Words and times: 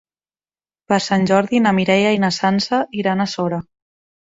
Per 0.93 0.99
Sant 1.09 1.29
Jordi 1.33 1.61
na 1.67 1.75
Mireia 1.83 2.17
i 2.19 2.25
na 2.27 2.33
Sança 2.41 2.85
iran 3.05 3.25
a 3.29 3.33
Sora. 3.39 3.67